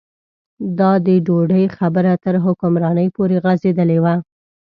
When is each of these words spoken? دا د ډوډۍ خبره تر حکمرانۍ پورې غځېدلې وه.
دا 0.79 0.91
د 1.05 1.07
ډوډۍ 1.25 1.65
خبره 1.77 2.11
تر 2.23 2.35
حکمرانۍ 2.45 3.07
پورې 3.15 3.35
غځېدلې 3.43 3.97
وه. 4.03 4.15